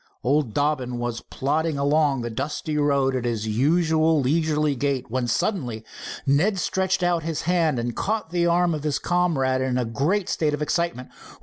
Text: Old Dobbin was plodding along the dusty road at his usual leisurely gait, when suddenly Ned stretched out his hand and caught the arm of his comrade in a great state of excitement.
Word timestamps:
Old 0.23 0.55
Dobbin 0.55 0.97
was 0.97 1.21
plodding 1.21 1.77
along 1.77 2.21
the 2.21 2.31
dusty 2.31 2.75
road 2.75 3.15
at 3.15 3.23
his 3.23 3.47
usual 3.47 4.19
leisurely 4.19 4.73
gait, 4.75 5.11
when 5.11 5.27
suddenly 5.27 5.85
Ned 6.25 6.57
stretched 6.57 7.03
out 7.03 7.21
his 7.21 7.43
hand 7.43 7.77
and 7.77 7.95
caught 7.95 8.31
the 8.31 8.47
arm 8.47 8.73
of 8.73 8.81
his 8.81 8.97
comrade 8.97 9.61
in 9.61 9.77
a 9.77 9.85
great 9.85 10.27
state 10.27 10.55
of 10.55 10.61
excitement. 10.63 11.09